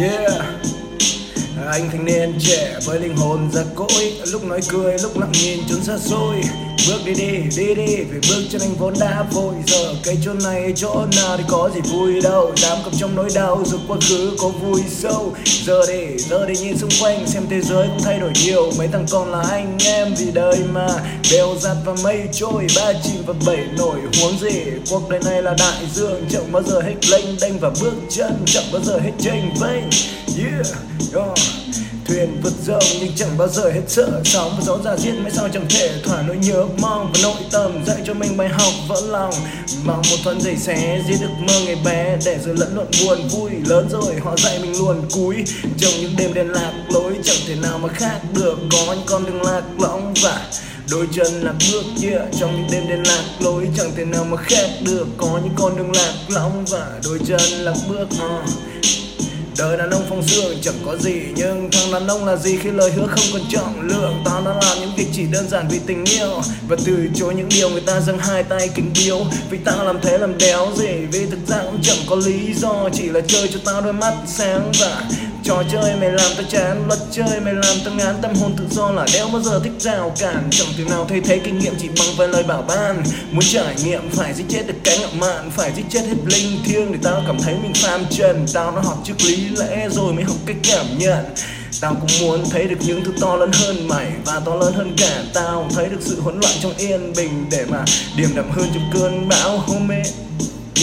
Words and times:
Yeah. 0.00 0.79
Anh 1.70 1.90
thanh 1.90 2.04
niên 2.04 2.38
trẻ 2.40 2.76
với 2.84 3.00
linh 3.00 3.16
hồn 3.16 3.50
già 3.52 3.62
cỗi. 3.74 4.12
Lúc 4.26 4.44
nói 4.44 4.60
cười, 4.68 4.98
lúc 4.98 5.18
lặng 5.18 5.32
nhìn 5.32 5.58
trốn 5.68 5.84
xa 5.84 5.98
xôi. 5.98 6.34
Bước 6.88 6.98
đi 7.04 7.14
đi 7.14 7.32
đi 7.56 7.74
đi, 7.74 7.96
vì 7.96 8.18
bước 8.28 8.42
chân 8.50 8.60
anh 8.60 8.74
vốn 8.78 8.94
đã 9.00 9.24
vội. 9.32 9.54
Giờ 9.66 9.94
cái 10.04 10.18
chỗ 10.24 10.32
này, 10.32 10.72
chỗ 10.76 11.06
nào 11.16 11.36
thì 11.36 11.44
có 11.48 11.70
gì 11.74 11.80
vui 11.92 12.20
đâu. 12.20 12.52
Dám 12.56 12.78
cầm 12.84 12.94
trong 12.98 13.14
nỗi 13.14 13.28
đau, 13.34 13.62
dù 13.66 13.78
quá 13.88 13.96
khứ 14.08 14.36
có 14.38 14.48
vui 14.48 14.80
sâu. 14.90 15.32
Giờ 15.64 15.86
đi 15.88 16.18
giờ 16.18 16.46
đi 16.46 16.54
nhìn 16.54 16.78
xung 16.78 16.90
quanh, 17.00 17.26
xem 17.26 17.42
thế 17.50 17.60
giới 17.60 17.86
cũng 17.88 18.02
thay 18.02 18.18
đổi 18.18 18.30
nhiều. 18.44 18.72
Mấy 18.78 18.88
thằng 18.88 19.06
con 19.10 19.30
là 19.30 19.42
anh 19.50 19.78
em 19.84 20.14
vì 20.18 20.30
đời 20.30 20.56
mà. 20.72 20.88
Đều 21.30 21.56
giặt 21.60 21.76
và 21.84 21.94
mây 22.02 22.20
trôi, 22.32 22.66
ba 22.76 22.92
chìm 23.04 23.22
và 23.26 23.34
bảy 23.46 23.64
nổi 23.78 23.96
huống 24.20 24.38
gì, 24.40 24.60
cuộc 24.90 25.08
đời 25.08 25.20
này 25.24 25.42
là 25.42 25.54
đại 25.58 25.86
dương. 25.94 26.24
Chẳng 26.30 26.52
bao 26.52 26.62
giờ 26.62 26.80
hết 26.80 26.94
lênh 27.10 27.40
đênh 27.40 27.58
và 27.58 27.70
bước 27.80 27.94
chân 28.10 28.32
chẳng 28.46 28.64
bao 28.72 28.82
giờ 28.84 28.98
hết 28.98 29.12
chênh 29.20 29.54
vênh. 29.60 29.84
Yeah 30.38 30.66
yeah 31.14 31.59
vượt 32.42 32.52
rộng 32.66 32.84
nhưng 33.00 33.12
chẳng 33.16 33.38
bao 33.38 33.48
giờ 33.48 33.70
hết 33.70 33.82
sợ. 33.88 34.20
Sóng 34.24 34.54
và 34.56 34.64
gió 34.66 34.78
ra 34.84 34.96
giết 34.96 35.12
mãi 35.12 35.32
sao 35.34 35.48
chẳng 35.52 35.66
thể 35.68 35.92
thỏa 36.04 36.22
nỗi 36.22 36.36
nhớ 36.36 36.64
mong. 36.78 37.12
Và 37.14 37.20
nội 37.22 37.34
tâm 37.52 37.84
dạy 37.86 37.96
cho 38.06 38.14
mình 38.14 38.36
bài 38.36 38.48
học 38.48 38.72
vỡ 38.88 39.00
lòng. 39.06 39.34
Mong 39.84 40.02
một 40.10 40.16
thoáng 40.24 40.40
giày 40.40 40.56
xé 40.56 41.02
giết 41.08 41.16
được 41.20 41.30
mơ 41.40 41.54
ngày 41.66 41.76
bé. 41.84 42.16
Để 42.24 42.38
rồi 42.44 42.56
lẫn 42.58 42.76
lộn 42.76 42.86
buồn 43.04 43.28
vui 43.28 43.50
lớn 43.66 43.88
rồi 43.90 44.14
họ 44.24 44.36
dạy 44.36 44.58
mình 44.58 44.78
luôn. 44.78 45.02
Cúi 45.12 45.36
trong 45.78 45.92
những 46.00 46.16
đêm 46.16 46.34
đen 46.34 46.48
lạc 46.48 46.72
lối, 46.92 47.12
chẳng 47.24 47.36
thể 47.46 47.54
nào 47.54 47.78
mà 47.78 47.88
khác 47.88 48.20
được. 48.34 48.58
Có 48.72 48.92
những 48.94 49.06
con 49.06 49.26
đường 49.26 49.42
lạc 49.42 49.62
lõng 49.78 50.14
và 50.22 50.46
đôi 50.90 51.06
chân 51.12 51.42
lạc 51.42 51.54
bước 51.72 51.84
yeah. 52.02 52.22
trong 52.40 52.56
những 52.56 52.70
đêm 52.70 52.88
đen 52.88 53.02
lạc 53.06 53.24
lối, 53.40 53.68
chẳng 53.76 53.92
thể 53.96 54.04
nào 54.04 54.24
mà 54.24 54.36
khác 54.36 54.68
được. 54.80 55.06
Có 55.16 55.40
những 55.44 55.54
con 55.56 55.76
đường 55.76 55.92
lạc 55.96 56.14
lõng 56.28 56.64
và 56.64 56.86
đôi 57.04 57.18
chân 57.26 57.40
lạc 57.40 57.76
bước 57.88 58.04
uh. 58.04 58.48
Đời 59.60 59.76
đàn 59.76 59.90
ông 59.90 60.02
phong 60.08 60.22
dương 60.22 60.56
chẳng 60.62 60.74
có 60.86 60.96
gì, 60.96 61.20
Nhưng 61.36 61.68
thằng 61.72 61.92
đàn 61.92 62.06
ông 62.06 62.26
là 62.26 62.36
gì 62.36 62.58
khi 62.62 62.70
lời 62.70 62.90
hứa 62.90 63.06
không 63.06 63.24
còn 63.32 63.42
trọng 63.50 63.80
lượng? 63.80 64.22
Tao 64.24 64.42
đã 64.44 64.50
làm 64.50 64.80
những 64.80 64.90
việc 64.96 65.06
chỉ 65.12 65.26
đơn 65.32 65.48
giản 65.48 65.68
vì 65.70 65.80
tình 65.86 66.04
yêu, 66.04 66.40
Và 66.68 66.76
từ 66.86 67.08
chối 67.14 67.34
những 67.34 67.48
điều 67.48 67.70
người 67.70 67.80
ta 67.80 68.00
dâng 68.00 68.18
hai 68.18 68.42
tay 68.42 68.70
kính 68.74 68.90
biếu 68.94 69.18
Vì 69.50 69.58
tao 69.64 69.84
làm 69.84 70.00
thế 70.02 70.18
làm 70.18 70.38
đéo 70.38 70.66
gì? 70.76 70.88
Vì 71.12 71.26
thực 71.26 71.38
ra 71.48 71.62
chẳng 71.82 71.98
có 72.06 72.16
lý 72.16 72.54
do, 72.54 72.88
Chỉ 72.92 73.08
là 73.08 73.20
chơi 73.28 73.48
cho 73.52 73.60
tao 73.64 73.80
đôi 73.80 73.92
mắt 73.92 74.14
sáng 74.26 74.72
và 74.80 75.02
Trò 75.44 75.62
chơi 75.72 75.96
mày 76.00 76.10
làm 76.10 76.32
tao 76.36 76.46
chán, 76.48 76.84
Luật 76.86 76.98
chơi 77.10 77.40
mày 77.40 77.54
làm 77.54 77.76
tao 77.84 77.94
ngán. 77.94 78.14
Tâm 78.22 78.34
hồn 78.34 78.54
tự 78.58 78.64
do 78.70 78.90
là 78.90 79.06
đéo 79.12 79.28
bao 79.28 79.42
giờ 79.42 79.60
thích 79.64 79.72
rào 79.78 80.12
cản. 80.18 80.48
Chẳng 80.50 80.66
thể 80.78 80.84
nào 80.84 81.06
thay 81.08 81.20
thế 81.20 81.38
kinh 81.38 81.58
nghiệm 81.58 81.74
chỉ 81.78 81.88
bằng 81.88 82.08
vài 82.16 82.28
lời 82.28 82.42
bảo 82.42 82.62
ban. 82.62 83.02
Muốn 83.30 83.44
trải 83.44 83.74
nghiệm, 83.84 84.10
phải 84.10 84.34
giết 84.34 84.44
chết 84.48 84.66
được 84.66 84.74
cái 84.84 84.98
ngạo 84.98 85.10
mạn. 85.18 85.50
Phải 85.50 85.72
giết 85.76 85.84
chết 85.90 86.00
hết 86.00 86.16
linh 86.26 86.58
thiêng 86.64 86.92
Để 86.92 86.98
tao 87.02 87.22
cảm 87.26 87.38
thấy 87.42 87.54
mình 87.62 87.72
phàm 87.74 88.04
trần. 88.10 88.46
Tao 88.54 88.76
đã 88.76 88.82
học 88.82 88.98
trước 89.04 89.14
lý 89.22 89.48
lẽ 89.48 89.88
rồi 89.90 90.12
mới 90.12 90.24
học 90.24 90.36
cách 90.46 90.56
cảm 90.62 90.86
nhận. 90.98 91.24
Tao 91.80 91.94
cũng 91.94 92.10
muốn 92.20 92.50
thấy 92.50 92.64
được 92.64 92.78
những 92.80 93.04
thứ 93.04 93.12
to 93.20 93.36
lớn 93.36 93.50
hơn 93.52 93.88
mày 93.88 94.06
Và 94.24 94.40
to 94.40 94.54
lớn 94.54 94.72
hơn 94.76 94.94
cả 94.96 95.22
tao. 95.34 95.68
Thấy 95.74 95.86
được 95.86 96.00
sự 96.00 96.20
hỗn 96.20 96.40
loạn 96.40 96.54
trong 96.62 96.72
yên 96.78 97.12
bình 97.16 97.46
Để 97.50 97.64
mà 97.68 97.84
điềm 98.16 98.28
đạm 98.36 98.50
hơn 98.50 98.68
trong 98.74 98.90
cơn 98.92 99.28
bão. 99.28 99.58
Homie 99.58 100.02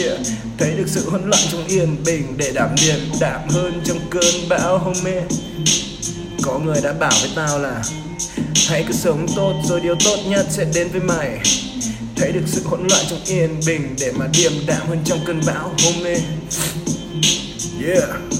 Yeah, 0.00 0.18
thấy 0.58 0.74
được 0.76 0.84
sự 0.86 1.10
hỗn 1.10 1.22
loạn 1.30 1.42
trong 1.52 1.66
yên 1.66 1.96
bình 2.04 2.34
để 2.36 2.52
đảm 2.52 2.74
điềm 2.80 2.98
đạm 3.20 3.40
hơn 3.48 3.80
trong 3.84 3.98
cơn 4.10 4.48
bão 4.48 4.78
homie 4.78 5.22
có 6.42 6.58
người 6.58 6.80
đã 6.82 6.92
bảo 6.92 7.12
với 7.20 7.30
tao 7.34 7.58
là 7.58 7.82
hãy 8.68 8.84
cứ 8.88 8.94
sống 8.94 9.26
tốt 9.36 9.54
rồi 9.64 9.80
điều 9.80 9.94
tốt 10.04 10.16
nhất 10.26 10.46
sẽ 10.50 10.64
đến 10.74 10.88
với 10.88 11.00
mày. 11.00 11.40
Thấy 12.16 12.32
được 12.32 12.42
sự 12.46 12.62
hỗn 12.64 12.86
loạn 12.88 13.04
trong 13.10 13.20
yên 13.26 13.60
bình 13.66 13.96
để 14.00 14.12
mà 14.12 14.26
điềm 14.32 14.52
đạm 14.66 14.88
hơn 14.88 14.98
trong 15.04 15.18
cơn 15.26 15.40
bão 15.46 15.74
homie 15.84 16.18
yeah. 17.86 18.32